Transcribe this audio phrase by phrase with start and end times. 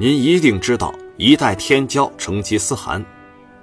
[0.00, 3.04] 您一定知道一代天骄成吉思汗，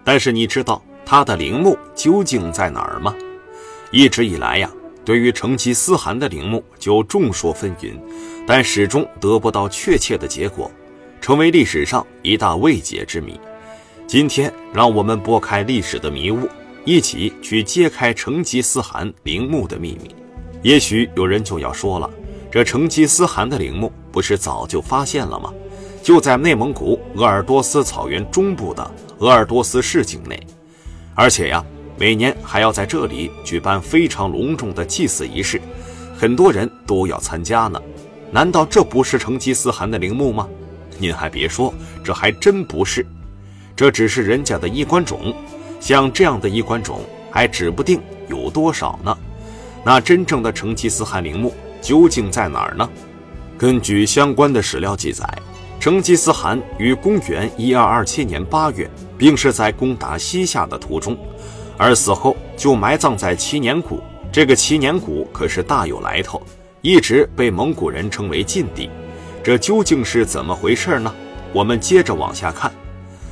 [0.03, 3.11] 但是你知道他的陵墓究竟在哪儿吗？
[3.89, 4.69] 一直以来呀，
[5.03, 7.99] 对于成吉思汗的陵墓就众说纷纭，
[8.45, 10.69] 但始终得不到确切的结果，
[11.19, 13.39] 成为历史上一大未解之谜。
[14.05, 16.47] 今天，让我们拨开历史的迷雾，
[16.85, 20.15] 一起去揭开成吉思汗陵墓的秘密。
[20.61, 22.07] 也许有人就要说了，
[22.51, 25.51] 这成吉思汗的陵墓不是早就发现了吗？
[26.07, 30.41] 就在内蒙古鄂尔多斯草原中部的鄂尔多斯市境内，
[31.13, 31.61] 而且呀，
[31.97, 35.59] 每年还要在这里举办非常隆重的祭祀仪式，
[36.17, 37.77] 很多人都要参加呢。
[38.31, 40.47] 难道这不是成吉思汗的陵墓吗？
[40.97, 41.73] 您还别说，
[42.05, 43.05] 这还真不是，
[43.75, 45.35] 这只是人家的衣冠冢。
[45.81, 49.17] 像这样的衣冠冢还指不定有多少呢。
[49.83, 52.89] 那真正的成吉思汗陵墓究竟在哪儿呢？
[53.57, 55.27] 根据相关的史料记载。
[55.79, 61.17] 成吉思汗于公元一二二七年八月病逝在攻打西夏的途中，
[61.77, 64.01] 而死后就埋葬在祁年谷。
[64.31, 66.41] 这个祁年谷可是大有来头，
[66.81, 68.89] 一直被蒙古人称为禁地。
[69.43, 71.13] 这究竟是怎么回事呢？
[71.53, 72.71] 我们接着往下看。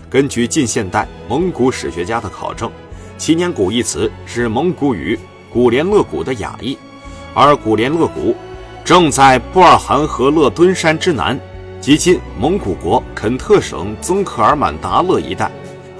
[0.09, 2.71] 根据近现代蒙古史学家的考证，
[3.17, 5.19] 祁年谷一词是蒙古语
[5.51, 6.77] “古连勒谷”的雅意，
[7.33, 8.33] 而古连勒谷
[8.85, 11.38] 正在布尔汗河勒敦山之南。
[11.86, 15.52] 即今蒙古国肯特省宗克尔满达勒一带，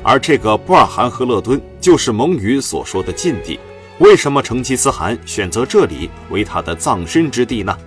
[0.02, 3.60] 而这个布尔汗和勒敦就是蒙语所说的禁地。
[4.00, 7.78] 为什么成吉思汗选择这里为他的葬身之地呢？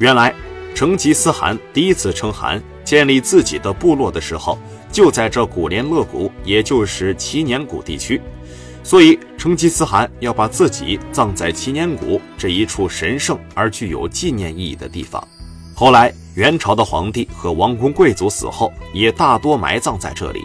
[0.00, 0.34] 原来，
[0.74, 4.58] 成吉思汗第一次称汗建立自己的部落的时候，
[4.90, 8.20] 就在这古连勒谷，也就是祈年谷地区，
[8.82, 15.22] 所以成吉思汗要把自己葬在祈年谷这一处神圣而具有纪念意义的地方。
[15.72, 20.40] 后来，元朝的皇帝和王公贵族死后，也大多埋葬在这里。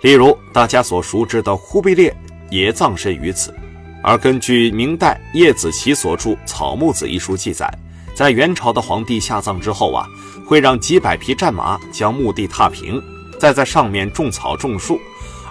[0.00, 2.14] 例如，大家所熟知的忽必烈
[2.50, 3.54] 也葬身于此。
[4.02, 7.72] 而根据明代叶子奇所著《草木子》一书记载，
[8.14, 10.06] 在元朝的皇帝下葬之后啊，
[10.46, 13.00] 会让几百匹战马将墓地踏平，
[13.38, 14.98] 再在上面种草种树。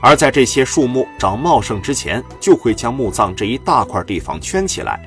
[0.01, 4.99] 而在这些树木长茂盛之前，就会将墓葬这一大块地方圈起来。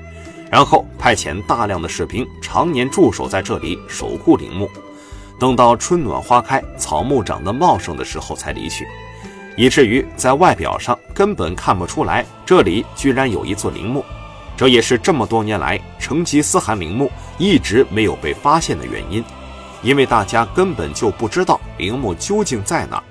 [0.54, 4.70] 然后派遣大量的士兵常年驻守在这里守护陵墓，
[5.37, 8.87] 等到春暖花开、草木长得茂盛的时候才离去，
[9.56, 14.04] 以至于在外表上根本看不出来这里居然有一座陵墓。
[14.56, 19.25] 这也是这么多年来成吉思汗陵墓一直没有被发现的原因，
[19.82, 23.03] 因为大家根本就不知道陵墓究竟在哪。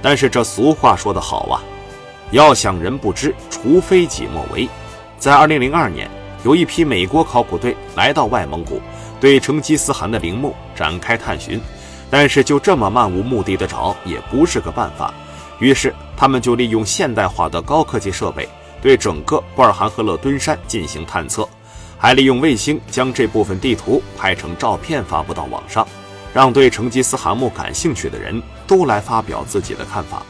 [0.00, 1.60] 但是这俗话说得好啊，
[2.30, 4.68] 要想人不知，除非己莫为。
[5.18, 6.08] 在二零零二年。
[6.42, 8.80] 有一批美国考古队来到外蒙古，
[9.20, 11.60] 对成吉思汗的陵墓展开探寻，
[12.08, 15.12] 但是就这么漫无目的的找也不是个办法。
[15.58, 18.48] 于是他们就利用现代化的高科技设备，
[18.80, 21.46] 对整个布尔汗河勒敦山进行探测，
[21.98, 25.86] 还利用卫星将这部分地图拍成照片发布到网上，
[26.32, 30.22] 让对成吉思汗墓感兴趣的人都来发表自己的看法。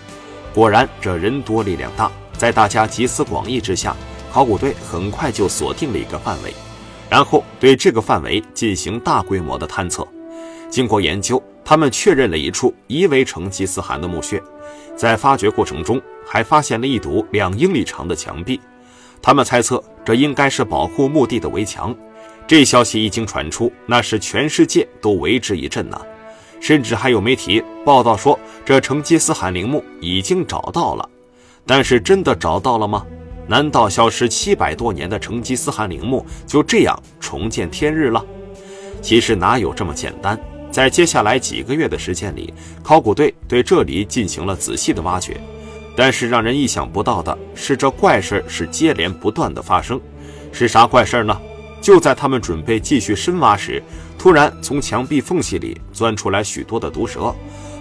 [0.53, 3.95] 果然，这人多力量大，在大家集思广益之下。
[4.33, 6.55] 考古队很快就锁定了一个范围，
[7.09, 10.07] 然后对这个范围进行大规模的探测。
[10.71, 14.41] 经过研究，他们确认了一处疑为成吉思汗的墓穴。
[14.97, 18.61] 在发掘过程中，还发现了一堵两英里长的墙壁。
[19.21, 21.95] 他们猜测这应该是保护墓地的围墙。
[22.47, 26.01] 这消息一经传出，那是全世界都为之一振呐！
[26.61, 31.09] 甚至还有媒体报道说，这成吉思汗陵墓已经找到了。
[31.67, 33.07] 但是真的找到了吗？
[33.51, 38.25] 难道消失七百多年的成吉思汗陵墓就这样重见天日了？
[39.03, 40.39] 其实哪有这么简单？
[40.71, 45.37] 在接下来几个月的时间里，考古队对这里进行了仔细的挖掘。
[45.97, 50.01] 但是让人意想不到的是，这怪事是接连不断的发生。
[50.53, 51.37] 是啥怪事呢？
[51.83, 53.83] 就在他们准备继续深挖时，
[54.17, 57.35] 突然从墙壁缝隙里钻出来许多的毒蛇，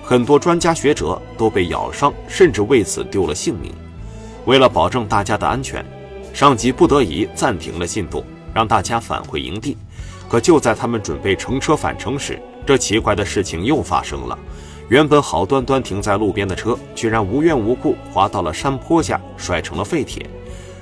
[0.04, 3.72] 很多专家学者都被咬伤，甚至为此丢了性命。
[4.50, 5.86] 为了保证大家的安全，
[6.34, 9.78] 上级不得已暂停了进度，让大家返回营地。
[10.28, 14.36] 可就在他们准备乘车返程时，这奇怪的事情又发生了。
[14.88, 20.28] 原本好端端停在路边的车，居然无缘无故滑到了山坡下，摔成了废铁，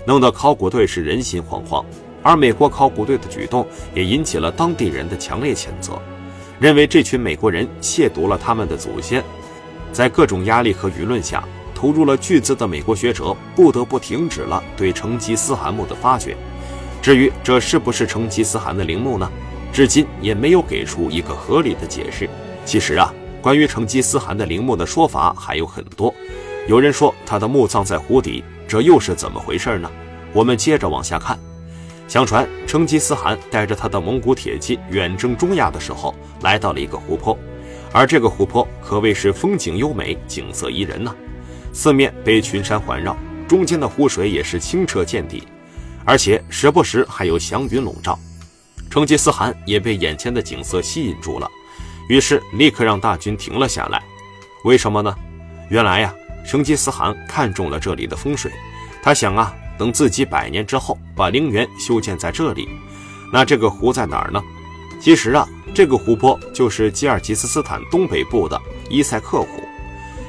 [0.05, 1.83] 弄得考古队是人心惶惶。
[2.23, 6.01] 而美国考古队的举动也引起了当地人的强烈谴责，
[6.57, 9.21] 认为这群美国人亵渎了他们的祖先。
[9.91, 11.43] 在各种压力和舆论下。
[11.77, 16.35] 投入了巨资的美国学者不得不停止了对成吉思汗墓的发掘。
[17.03, 19.31] 至于这是不是成吉思汗的陵墓呢？
[19.71, 22.27] 至今也没有给出一个合理的解释。
[22.65, 23.13] 其实啊，
[23.43, 26.11] 关于成吉思汗的陵墓的说法还有很多。
[26.67, 29.87] 有人说他的墓葬在湖底，这又是怎么回事呢？
[30.33, 31.37] 我们接着往下看。
[32.07, 37.37] 相传成吉思汗带着他的蒙古铁骑远征中亚的时候，来到了一个湖泊，
[37.93, 41.13] 而这个湖泊可谓是风景优美，景色宜人呐。
[41.77, 43.15] 四面被群山环绕，
[43.47, 45.47] 中间的湖水也是清澈见底，
[46.03, 48.17] 而且时不时还有祥云笼罩。
[48.89, 51.47] 成吉思汗也被眼前的景色吸引住了，
[52.09, 54.01] 于是立刻让大军停了下来。
[54.63, 55.15] 为什么呢？
[55.69, 56.11] 原来呀。
[56.47, 58.49] 成吉思汗看中了这里的风水，
[59.03, 62.67] 他想啊，等自己百年之后把陵园修建在这里，
[63.31, 64.41] 那这个湖在哪儿呢？
[64.99, 68.59] 其实啊，这个湖泊就是吉尔吉斯斯坦东北部的
[68.89, 69.47] 伊塞克湖。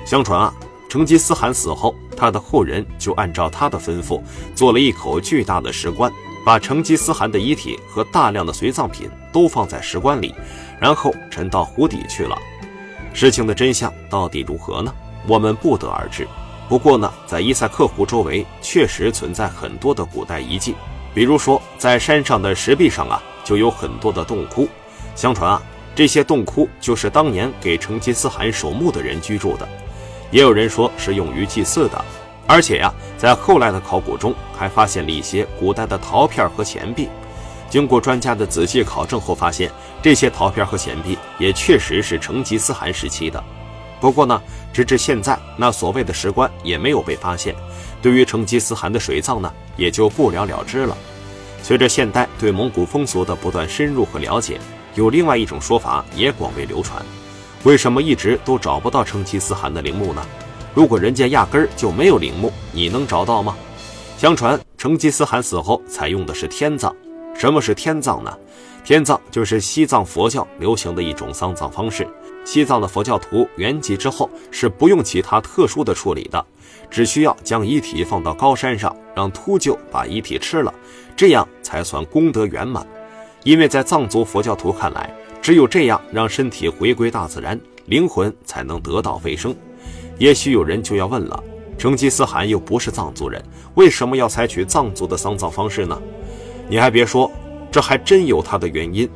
[0.05, 0.53] 相传啊，
[0.89, 4.23] 成吉思汗死后，他的后人就按照他的吩咐，
[4.55, 6.11] 做了一口巨大的石棺，
[6.45, 10.35] 把成吉思汗的遗体和大量的随葬品都放在石棺里，
[10.81, 12.37] 然后沉到湖底去了。
[13.13, 14.93] 事情的真相到底如何呢？
[15.27, 16.27] 我们不得而知。
[16.69, 20.75] 不过呢，在伊塞克湖周围确实存在很多的古代遗迹，
[21.15, 24.69] 比如说在山上的石壁上啊，就有很多的洞窟。
[25.15, 25.61] 相传啊，
[25.95, 29.69] 这些洞窟就是当年给成吉思汗守墓的人居住的，
[30.31, 32.05] 也有人说是用于祭祀的。
[32.47, 37.09] 而且呀，在后来的考古中还发现了一些古代的陶片和钱币。
[37.69, 39.71] 经过专家的仔细考证后，发现
[40.01, 43.43] 这些陶片和钱币也确实是成吉思汗时期的。
[44.01, 44.41] 不过呢，
[44.73, 47.55] 直至现在，那所谓的石棺也没有被发现。
[48.01, 50.97] 对于成吉思汗的水葬呢，也就不了了之了。
[51.63, 54.59] 随着现代对蒙古风俗的不断深入和了解，
[54.95, 57.05] 有另外一种说法也广为流传：
[57.69, 60.27] 为什么一直都找不到成吉思汗的陵墓呢？
[60.73, 63.55] 如果人家压根儿就没有陵墓，你能找到吗？
[64.17, 66.97] 相传成吉思汗死后采用的是天葬。
[67.35, 68.35] 什么是天葬呢？
[68.83, 72.09] 天葬就是西藏佛教流行的一种丧葬方式。
[72.43, 76.43] 西藏的佛教徒圆寂之后是不用其他特殊的处理的，
[76.91, 80.73] 只需要将遗体放到高山上，让秃鹫把遗体吃了，
[81.15, 82.87] 这样才算功德圆满。
[83.45, 85.15] 因为在藏族佛教徒看来，
[85.49, 89.57] 只有这样让身体回归大自然，灵魂才能得到飞升。
[90.19, 91.43] 也许有人就要问了：
[91.79, 93.43] 成吉思汗又不是藏族人，
[93.75, 95.99] 为什么要采取藏族的丧葬方式呢？
[96.69, 97.33] 你还别说，
[97.73, 99.09] 这还真有它的原因。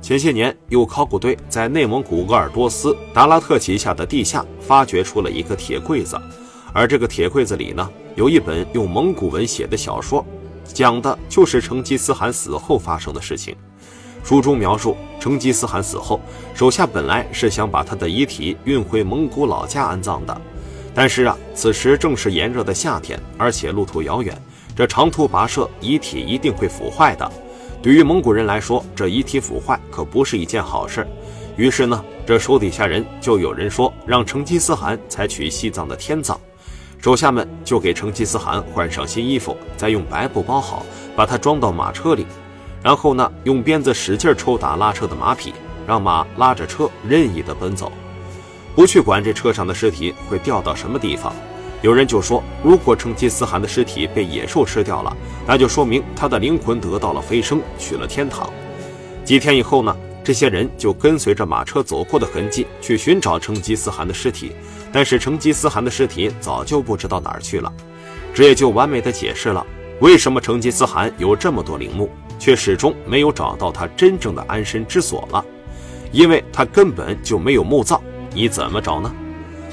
[0.00, 6.16] 前些年，有考古队在内蒙古鄂尔多斯达拉特旗下的地下发掘出了一个铁柜子，
[6.72, 10.24] 而这个铁柜子里呢，有一本用蒙古文写的小说，
[10.62, 13.56] 讲的就是成吉思汗死后发生的事情。
[14.22, 16.20] 书中描述，成吉思汗死后，
[16.54, 20.40] 手下本来是想把他的遗体运回蒙古老家安葬的，
[20.94, 24.36] 但是啊，此时正是炎热的夏天，而且路途遥远，
[24.76, 27.30] 这长途跋涉，遗体一定会腐坏的。
[27.82, 31.06] 对于蒙古人来说，这遗体腐坏可不是一件好事。
[31.56, 36.38] 于是呢，这手底下人就有人说，让成吉思汗采取西藏的天葬。
[36.98, 40.86] 手下们就给成吉思汗换上新衣服，再用白布包好，
[41.16, 42.24] 把他装到马车里，
[42.82, 45.54] 然后呢，用鞭子使劲抽打拉车的马匹，
[45.86, 47.92] 让马拉着车任意的奔走，
[48.74, 51.32] 不去管这车上的尸体会掉到什么地方。
[51.80, 58.48] 有人就说，如果成吉思汗的尸体被野兽吃掉了，那就说明他的灵魂得到了飞升，去了天堂。
[59.24, 64.52] 几天以后呢，这些人就跟随着马车走过的痕迹去寻找成吉思汗的尸体，
[64.92, 67.72] 但是成吉思汗的尸体早就不知道哪儿去了。
[68.32, 69.66] 这也就完美的解释了
[70.02, 75.44] 为什么成吉思汗有这么多陵墓，却始终没有找到他真正的安身之所了，
[76.10, 78.02] 因为他根本就没有墓葬，
[78.34, 79.14] 你怎么找呢？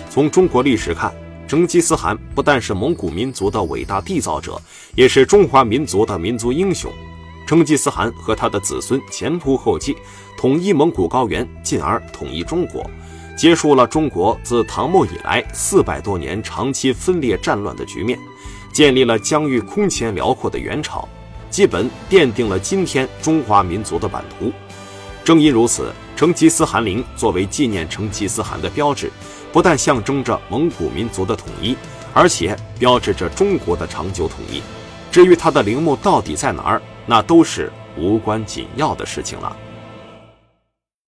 [0.08, 1.12] 从中国历史看。
[1.48, 4.62] 成吉思汗不但是蒙古民族的伟大缔造者，
[4.94, 6.92] 也是中华民族的民族英雄。
[7.48, 9.96] 成吉思汗和他的子孙前仆后继，
[10.38, 12.88] 统一蒙古高原，进而统一中国，
[13.36, 18.20] 结束了中国自唐末以来四百多年长期分裂战乱的局面，
[18.72, 21.08] 建立了疆域空前辽阔的元朝，
[21.50, 24.52] 基本奠定了今天中华民族的版图。
[25.24, 29.12] 正因如此，成吉思汗陵作为纪念成吉思汗的标志。
[29.52, 31.76] 不但象征着蒙古民族的统一，
[32.14, 34.62] 而且标志着中国的长久统一。
[35.12, 39.58] 至于他的陵墓到底在哪儿，那都是无关紧要的事情了。